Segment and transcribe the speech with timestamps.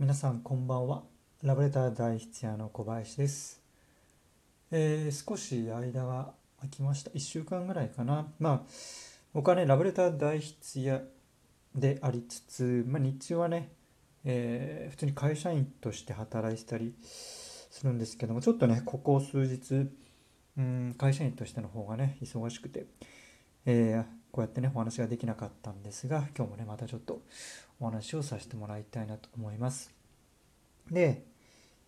[0.00, 1.02] 皆さんこんばんは。
[1.42, 3.62] ラブレター大筆屋の小林です、
[4.70, 7.10] えー少し間が空きました。
[7.10, 8.32] 1週間ぐらいかな。
[8.38, 8.60] まあ
[9.34, 11.02] 僕はねラブレター大筆屋
[11.74, 13.72] でありつつ、まあ、日中はね、
[14.24, 19.86] えー普通に会社員として働いてたりするんですけどもちょっとねここ数日
[20.56, 22.86] うん会社員としての方がね忙しくて、
[23.66, 27.20] えーこうやってねお話ができなかったんですが今日もねまたちょっと
[27.80, 29.92] お話をさせてもらいたいなと思います。
[30.90, 31.24] で、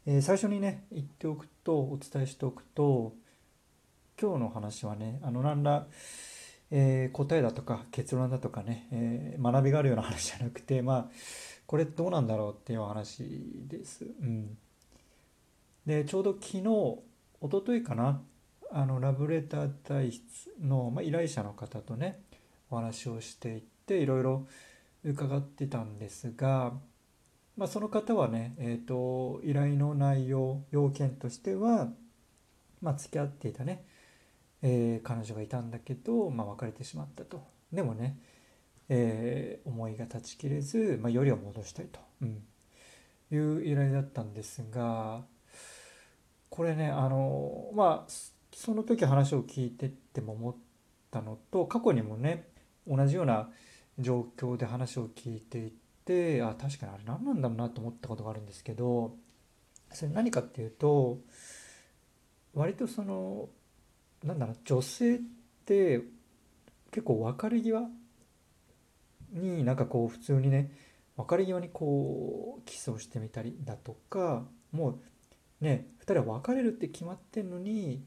[0.07, 3.15] えー最初にね言っておくとお伝えしておくと
[4.21, 5.87] 今日の話はねあの何ら、
[6.71, 11.07] えー答えだとか結論だとかね、えー学びがあるような話じゃなくてまあ
[11.67, 14.05] これどうなんだろうっていうお話です。
[14.05, 14.57] うん、
[15.87, 17.03] でちょうど昨日一
[17.43, 18.23] 昨日かな
[18.71, 20.23] あのラブレター体質
[20.61, 22.21] の、まあ、依頼者の方とね
[22.71, 24.47] お話をしていっていろいろ
[25.05, 26.73] 伺ってたんですが、
[27.57, 31.89] まあ、その方はね、えー、と依頼の内容要件としては、
[32.81, 33.85] まあ、付き合っていたね、
[34.63, 37.43] えー彼女がいたんだけど、まあ、別れてしまったと。
[37.73, 38.19] でもね、
[38.89, 42.43] えー思いが断ち切れず、まあ、よりを戻したいと、うん。
[43.35, 45.23] いう依頼だったんですが
[46.51, 48.13] これねあのまあ
[48.55, 50.55] その時話を聞いてっても思っ
[51.11, 52.47] たのと過去にもね
[52.87, 53.49] 同じような
[53.99, 55.73] 状況で話を聞いてい
[56.05, 59.15] てあ確かにあれ何なんだろうなと思ったことがあるんですけど
[59.93, 61.19] それ何かっていうと
[62.55, 63.49] 割とその
[64.25, 65.19] なんだろう女性っ
[65.65, 66.01] て
[66.91, 67.89] 結構別れ際
[69.33, 70.71] になんかこう普通にね
[71.17, 74.99] 別れ際にこうキスをしてみたりだとかも
[75.61, 78.05] うね2人は別れるって決まってんのに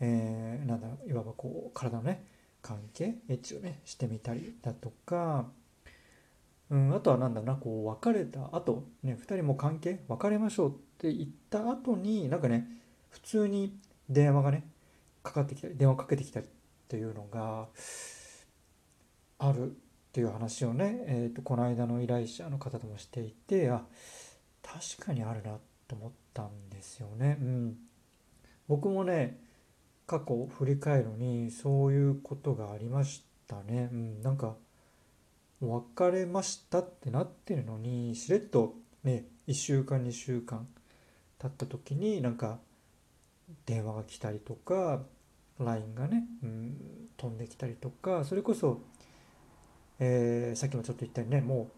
[0.00, 2.24] えーなんだろういわばこう体のね
[2.62, 3.14] 関係？
[3.28, 5.46] エッチをねしてみたりだとか、
[6.70, 10.00] うん、あとはなんだろうなこう別れた後ね2人も関係？
[10.08, 12.66] 別れましょうって言った後になんかね
[13.10, 13.76] 普通に
[14.08, 14.64] 電話がね
[15.22, 16.48] かかってきたり電話かけてきたりっ
[16.88, 17.68] ていうのが
[19.38, 19.74] あるっ
[20.12, 23.82] ていう話をね、えー、とこの間の依頼者の方ともしていてあ
[24.62, 27.38] 確かにあるなと思ったんですよね。
[27.40, 27.76] うん、
[28.66, 29.38] 僕もね
[30.08, 33.90] 過去を振り返るにそういうことがありましたね。
[33.92, 34.56] うん、なんか
[35.60, 38.74] 別れましたってなってるのにしれっと
[39.04, 40.66] ね1週間2週間
[41.38, 42.58] 経った時になんか
[43.66, 45.02] 電話が来たりとか
[45.60, 46.76] LINE がね、うん、
[47.18, 48.80] 飛んできたりとかそれこそ、
[49.98, 51.72] えーさっきもちょっと言ったようにねもう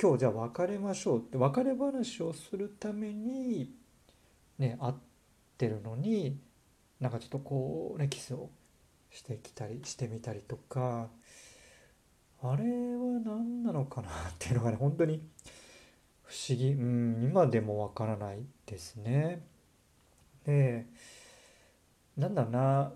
[0.00, 3.72] 今日じゃあ別れましょうって別れ話をするために
[4.58, 4.94] ね会っ
[5.56, 6.38] てるのに
[7.00, 8.50] なんかちょっとこうねキスを
[9.10, 11.08] してきたりしてみたりとか
[12.42, 15.22] あれは何なのかなっていうのがね本当に
[16.24, 16.72] 不思議。
[16.72, 19.42] うん今でもわからないですね。
[20.44, 20.86] で
[22.16, 22.92] なんだろうな。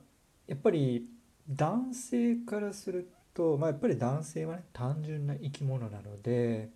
[0.46, 1.08] やっぱり
[1.48, 6.70] 男性からするとまあやっぱり男性はね単純な生き物なので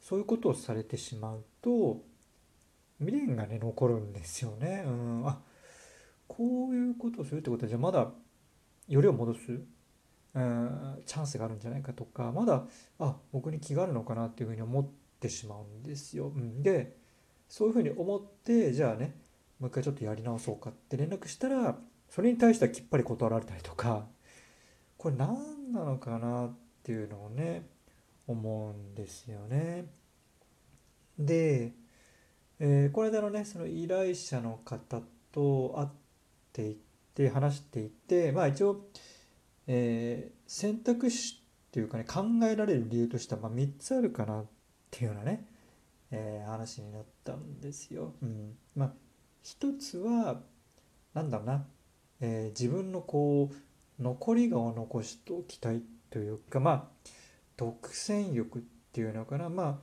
[0.00, 2.02] そういうことをされてしまうと
[2.98, 4.84] 未練がね残るんですよね。
[4.86, 5.40] うんあ
[6.26, 8.10] こういうことをするってことはじゃあまだ
[8.88, 9.40] よりを戻す、
[10.34, 12.64] うん、チャンスがあるんじゃないかとかまだ
[12.98, 14.88] あ僕に気があるのかなっていうふうに思っ
[15.20, 16.28] てしまうんですよ。
[16.28, 16.96] うん、で
[17.48, 19.14] そういうふうに思ってじゃあね
[19.60, 21.78] もう一回ちょっとやり直そうかって連絡したら
[22.08, 24.06] それに対してはきっぱり断られたりとか
[24.98, 27.68] これ何なのかなっていうのをね
[28.26, 29.86] 思うんですよね。
[31.18, 31.72] で、
[32.58, 35.00] えーこの間のねその依頼者の方
[35.32, 35.88] と会っ
[36.52, 36.76] ていっ
[37.14, 38.86] て話していてまあ一応、
[39.66, 44.46] えー選択肢っていうかね考えられる理由としては、まあ、3つあるかなっ
[44.90, 45.46] ていうようなね、
[46.10, 48.14] えー話になったんですよ。
[48.22, 48.92] うん、まあ
[49.42, 50.42] 一つは
[51.14, 51.66] なんだろうな、
[52.20, 57.08] えー自分のこう残り顔を残しておきたいというかまあ
[57.56, 58.62] 独占欲っ
[58.92, 59.78] ていうのかなまあ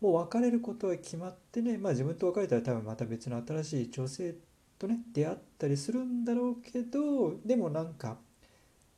[0.00, 4.34] もう別れることは決まってね、まあ、自分と別れたら多分また別の新しい女性
[4.78, 8.16] とね出会ったりするんだろうけどでもなんか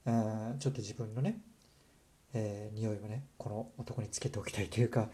[0.05, 1.41] あちょっと自分のね、
[2.33, 5.09] えー匂いをねこの男につけておきたいというか、ま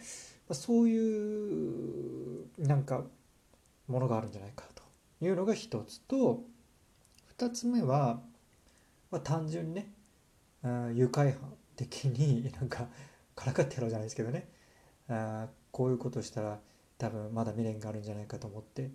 [0.50, 3.02] あ、そういうなんか
[3.88, 4.82] ものがあるんじゃないかと
[5.24, 6.44] いうのが一つと
[7.26, 8.20] 二つ目は、
[9.10, 9.90] まあ、単純にね
[10.62, 11.40] あ愉快犯
[11.76, 12.88] 的に なんか
[13.34, 14.48] からかってやろうじゃないですけどね
[15.08, 16.60] あこういうことしたら
[16.98, 18.90] 多分まだ未練があるんじゃないかと思って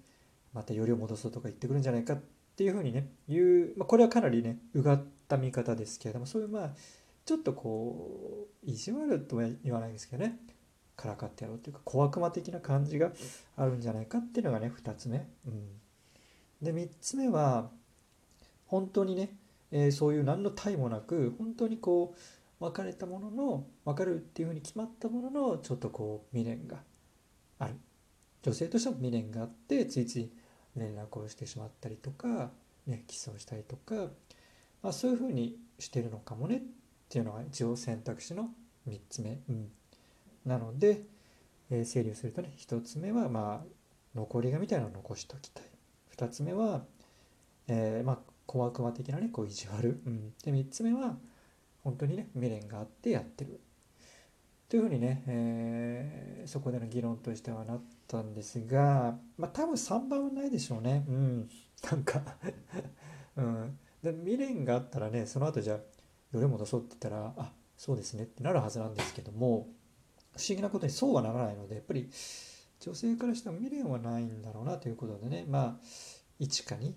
[0.53, 2.21] またよりを戻そうとか言ってくるんじゃないかっ
[2.55, 6.69] ていうふうにね言う、まあ、これはかなりねうがった見方ですけれどもそういうまあ
[7.25, 10.39] ちょっとこう意地悪とは言わないですけどね
[10.95, 13.11] からかってやろうというか小悪魔的な感じが
[13.55, 15.67] あるんじゃないかっていうのがね2つ目、うん、
[16.61, 17.69] で3つ目は
[18.65, 19.29] 本当にね、
[19.71, 22.15] えー、そういう何の体もなく本当にこ
[22.59, 26.77] う別れたものの別れるっていうふうに決まったもののちょっとこう未練が
[27.59, 27.75] ある。
[28.41, 30.31] 女性としても未練があってついつい
[30.75, 32.51] 連絡をしてしまったりとか、
[32.87, 33.95] ね、キスをしたりとか、
[34.81, 36.61] まあ、そういうふうにしてるのかもねっ
[37.09, 38.49] ていうのが一応選択肢の
[38.87, 39.71] 3つ目、うん、
[40.45, 41.01] なので、
[41.69, 43.67] えー、整理をするとね1つ目はまあ
[44.15, 45.63] 残りがみたいなのを残しておきたい。
[46.17, 46.83] 2つ目は、
[47.67, 51.17] えー、まあ小悪魔的なねこう意地悪、うん、で3つ目は
[51.83, 53.59] 本当にね未練があってやってる。
[54.67, 61.05] というふうにね、えー、そこでの議論としてはなってたんですが、まあ多分3番はないでしょうね。
[61.07, 61.49] うん。
[61.89, 62.21] なんか
[63.37, 63.79] うん。
[64.03, 65.79] で未練があったらね、その後じゃあ、
[66.33, 69.69] どれ戻そうって言ったら、あ、そうですねってなるはずなんですけども、
[70.35, 72.09] 不思議なことにそうはならないので、やっぱり
[72.79, 75.79] 女性からしても未練はないんだろうなということでね、まあ、
[76.39, 76.93] 1か2。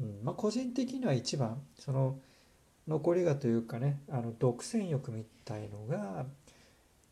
[0.00, 0.20] うん。
[0.24, 2.18] まあ個人的には1番、その、
[2.86, 6.26] 残りがというかね、あの、独占欲みたいのが、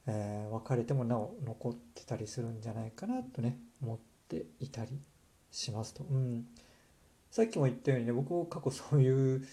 [0.06, 3.98] えー、別れてもなお残ってたりするんじゃないかなとね思っ
[4.28, 4.98] ていたり
[5.50, 6.46] しますと、うん、
[7.30, 9.46] さっきも言ったようにね僕も過去そういう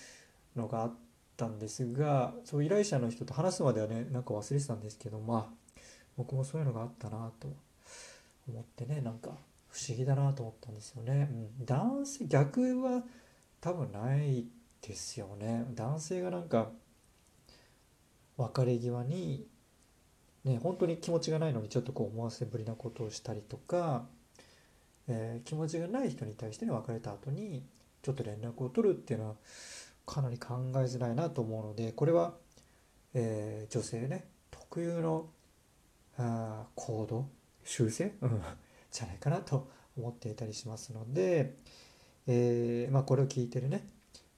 [0.56, 0.94] のがあっ
[1.38, 5.86] たんですがそう依頼者の人と話すまではねなんか忘れてたんですけどまあ
[6.18, 7.48] 僕もそういうのがあったなと
[8.48, 9.32] 思ってねなんか
[9.70, 11.30] 不思議だなと思ったんですよね、
[11.60, 13.04] うん、男性逆は
[13.60, 14.46] 多分ない
[14.88, 15.66] ですよね。
[15.74, 16.70] 男性がなんか
[18.36, 19.48] 別れ際に
[20.46, 24.06] ね、本当に気持ちがないのにちょっとこう思わせぶりなことをしたりとか、
[25.08, 27.66] えー、気持ちがない人に対してね別れた後に
[28.02, 29.36] ちょっと連絡を取るっていうのは
[30.06, 32.34] かなり考えづらいなと思うのでこれは、
[33.14, 35.28] えー、女性ね特有の
[36.18, 37.28] あ行動
[37.64, 38.14] 修正、
[38.92, 41.56] じゃないかなと思っていたりしますので、
[42.28, 43.88] えー、まあ、これを聞いてるね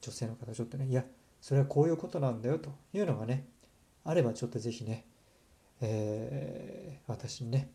[0.01, 1.03] 女性の方ちょっとねいや
[1.41, 3.47] それはこういうことなんだよというのがね
[4.03, 5.05] あればちょっと是非ね
[5.81, 7.69] えー、私にね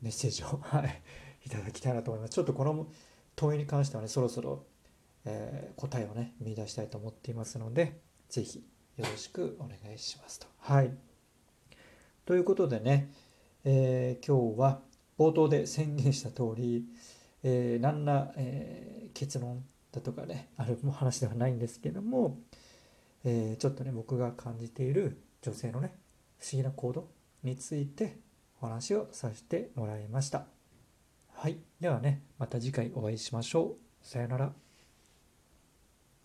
[0.00, 0.60] メッセージを
[1.44, 2.34] いただきたいなと思います。
[2.34, 2.86] ちょっとこの
[3.36, 4.64] 問いに関してはねそろそろ、
[5.24, 8.64] えー、答えをね見出したいと思っていますので是非
[8.96, 10.46] よろしくお願いしますと。
[10.58, 10.92] はい。
[12.24, 13.10] ということでね、
[13.64, 14.82] えー、今日は
[15.18, 16.86] 冒頭で宣言した通り、
[17.42, 22.38] えー、何ら、えー、結論だとかねある話ではないんですけども、
[23.24, 25.92] えー、ちょっとね僕が感じている女性のね
[26.38, 27.08] 不思議な行動
[27.42, 28.18] について
[28.60, 30.46] お話をさせてもらいました。
[31.34, 31.58] はい。
[31.80, 34.06] ではね、また次回お会いしましょう。
[34.06, 34.61] さよなら。